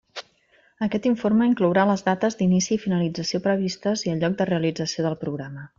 Aquest 0.85 1.05
informe 1.09 1.49
inclourà 1.51 1.83
les 1.91 2.03
dates 2.09 2.39
d'inici 2.41 2.75
i 2.77 2.81
finalització 2.89 3.45
previstes 3.49 4.09
i 4.09 4.15
el 4.15 4.23
lloc 4.25 4.39
de 4.41 4.53
realització 4.55 5.07
del 5.11 5.21
programa. 5.27 5.67